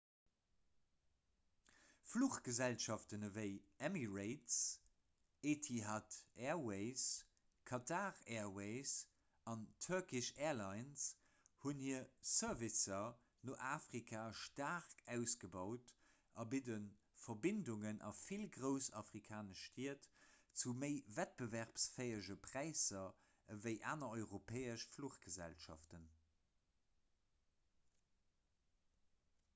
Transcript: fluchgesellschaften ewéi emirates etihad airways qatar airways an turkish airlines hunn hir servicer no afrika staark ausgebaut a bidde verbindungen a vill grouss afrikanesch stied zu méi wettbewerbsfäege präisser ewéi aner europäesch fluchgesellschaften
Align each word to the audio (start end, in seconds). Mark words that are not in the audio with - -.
fluchgesellschaften 2.11 3.25
ewéi 3.25 3.57
emirates 3.87 4.55
etihad 5.49 6.15
airways 6.45 7.03
qatar 7.71 8.15
airways 8.37 8.93
an 9.53 9.61
turkish 9.87 10.29
airlines 10.47 11.03
hunn 11.65 11.83
hir 11.89 12.01
servicer 12.31 13.13
no 13.49 13.59
afrika 13.73 14.23
staark 14.45 14.97
ausgebaut 15.17 15.93
a 16.43 16.47
bidde 16.55 16.79
verbindungen 17.27 18.03
a 18.09 18.13
vill 18.23 18.47
grouss 18.59 18.89
afrikanesch 19.05 19.63
stied 19.69 20.11
zu 20.63 20.75
méi 20.85 20.91
wettbewerbsfäege 21.19 22.39
präisser 22.49 23.07
ewéi 23.57 23.77
aner 23.93 24.17
europäesch 24.23 24.89
fluchgesellschaften 24.97 26.09